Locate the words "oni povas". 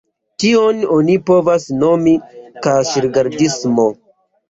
0.95-1.69